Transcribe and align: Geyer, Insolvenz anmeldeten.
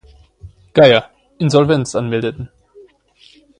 Geyer, 0.73 1.11
Insolvenz 1.39 1.95
anmeldeten. 1.95 2.49